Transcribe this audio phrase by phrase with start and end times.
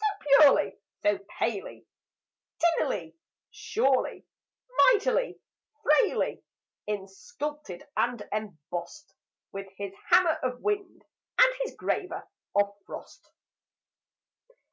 [0.00, 1.86] So purely, so palely,
[2.58, 3.14] Tinily,
[3.52, 4.26] surely,
[4.76, 5.38] Mightily,
[5.84, 6.42] frailly,
[6.88, 9.14] Insculped and embossed,
[9.52, 11.04] With His hammer of wind,
[11.38, 12.26] And His graver
[12.56, 13.30] of frost."